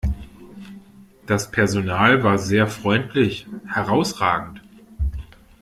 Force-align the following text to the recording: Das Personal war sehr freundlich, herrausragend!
Das 1.27 1.51
Personal 1.51 2.23
war 2.23 2.39
sehr 2.39 2.65
freundlich, 2.65 3.45
herrausragend! 3.67 4.59